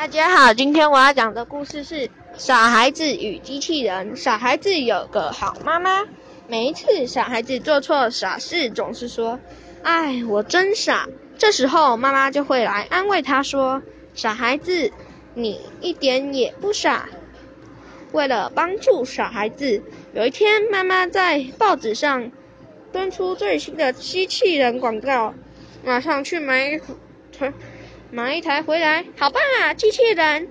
[0.00, 1.94] 大家好，今天我要讲的故事是
[2.38, 4.12] 《傻孩子与机器人》。
[4.16, 6.06] 傻孩子有个好妈妈，
[6.48, 9.38] 每一次傻孩子做错傻事，总是说
[9.84, 13.82] ：“哎，我真傻。”这时候妈妈就会来安慰他说
[14.16, 14.90] ：“傻孩子，
[15.34, 17.10] 你一点也不傻。”
[18.12, 19.82] 为了帮助傻孩子，
[20.14, 22.32] 有一天妈妈在报纸上
[22.90, 25.34] 登出最新的机器人广告，
[25.84, 26.80] 马上去买。
[28.12, 29.74] 买一台回来，好棒啊！
[29.74, 30.48] 机器人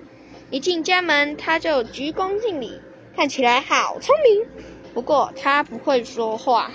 [0.50, 2.80] 一进家门，他就鞠躬敬礼，
[3.14, 4.46] 看起来好聪明。
[4.94, 6.70] 不过他不会说话，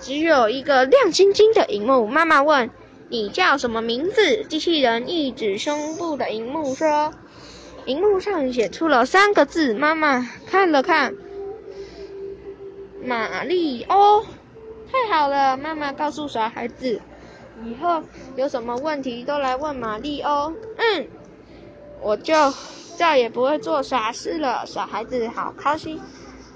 [0.00, 2.06] 只有一个亮晶晶的荧幕。
[2.06, 2.68] 妈妈问
[3.08, 7.14] ：“你叫什么名字？”机器人一指胸部的荧幕说
[7.86, 11.14] ：“荧幕上写出了三个字。”妈妈看了看，
[13.02, 14.22] 玛丽欧。
[14.92, 17.00] 太好了，妈妈告诉小孩子。
[17.62, 18.02] 以后
[18.36, 20.54] 有什么问题都来问玛丽哦。
[20.76, 21.06] 嗯，
[22.00, 22.34] 我就
[22.96, 24.64] 再也不会做傻事了。
[24.66, 26.00] 小孩子好开心，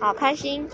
[0.01, 0.69] 好开心。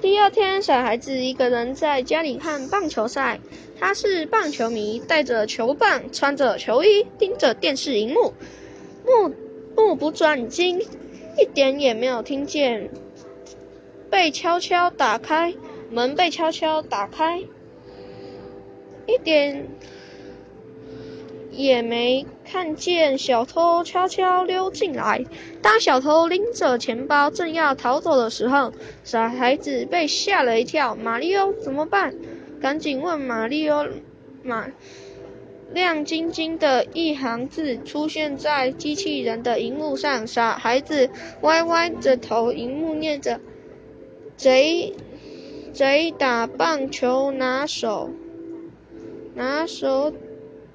[0.00, 3.40] 第二天，小孩子一个人在家里看棒球赛。
[3.80, 8.32] 他是棒球迷，带着球棒，穿着球衣，盯着电视荧幕，
[9.04, 9.34] 目
[9.76, 10.80] 目不转睛，
[11.36, 12.90] 一点也没有听见
[14.10, 15.54] 被悄悄打开
[15.94, 17.44] 门被悄悄打开。
[19.06, 19.68] 一点
[21.52, 25.24] 也没看见小偷悄悄溜进来。
[25.62, 28.72] 当小偷拎着钱包正要逃走的时候，
[29.04, 30.96] 小孩子被吓了一跳。
[30.96, 32.14] 马里奥怎么办？
[32.60, 33.86] 赶紧问马里奥。
[34.42, 34.66] 马
[35.72, 40.26] 亮晶晶的一行字出现在机器人的荧幕上。
[40.26, 41.08] 傻孩子
[41.42, 43.40] 歪歪着头，荧幕念着
[44.36, 44.94] ：“贼
[45.74, 48.08] 贼打棒球拿手。”
[49.36, 50.12] 拿手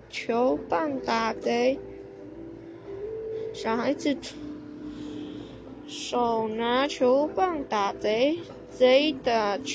[0.10, 1.80] 球棒打贼，
[3.54, 4.18] 小孩子
[5.88, 8.40] 手拿球棒打贼，
[8.70, 9.74] 贼打球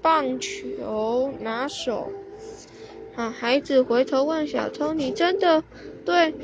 [0.00, 2.12] 棒球拿手。
[3.16, 5.64] 好，孩子回头问小偷：“你真的
[6.04, 6.34] 对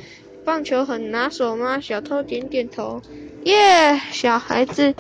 [0.45, 3.01] 棒球很拿手吗？”小偷点点头。
[3.45, 4.01] 耶！
[4.11, 4.93] 小孩子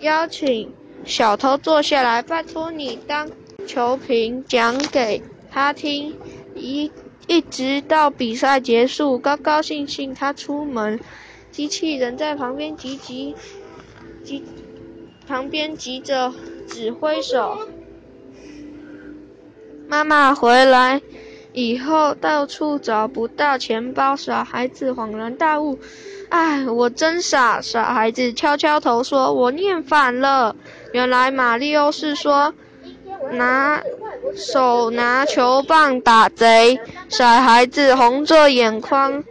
[0.00, 0.72] 邀请
[1.06, 3.30] 小偷坐下来，拜托你当。
[3.66, 6.14] 球评讲给他听，
[6.54, 6.92] 一
[7.26, 11.00] 一直到比赛结束，高高兴兴他出门，
[11.50, 13.34] 机器人在旁边急急
[14.22, 14.44] 急，
[15.26, 16.34] 旁边急着
[16.68, 17.58] 指挥手。
[19.88, 21.00] 妈妈回来
[21.54, 25.78] 以后到处找不到钱包，小孩子恍然大悟，
[26.28, 27.62] 哎，我真傻！
[27.62, 30.54] 傻孩子敲敲头说：“我念反了。”
[30.92, 32.52] 原来马里奥是说。
[33.32, 33.82] 拿
[34.36, 36.78] 手拿球棒打贼，
[37.08, 39.24] 傻孩子红着眼眶，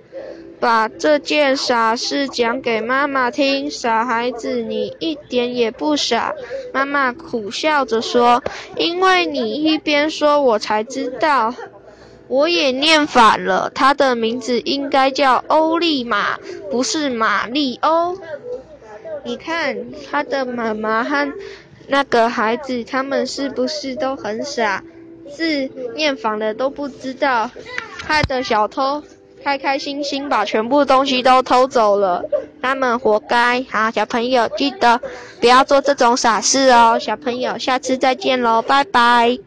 [0.60, 3.70] 把这件傻事讲给妈妈听。
[3.70, 6.34] 傻孩子，你一点也不傻。
[6.74, 8.42] 妈妈苦笑着说
[8.78, 11.54] ：“因为你一边说，我才知道。
[12.28, 16.38] 我也念反了，他的名字应该叫欧利玛，
[16.72, 18.18] 不是玛丽欧。
[19.24, 19.78] 你看，
[20.10, 21.34] 他的妈妈和……”
[21.86, 24.82] 那个孩子，他们是不是都很傻，
[25.30, 27.52] 字念反了都不知道，
[28.06, 29.04] 害得小偷
[29.44, 32.24] 开开心心把全部东西都偷走了，
[32.62, 33.66] 他们活该。
[33.70, 35.02] 好，小朋友记得
[35.42, 36.98] 不要做这种傻事哦。
[36.98, 39.38] 小朋友，下次再见喽，拜拜。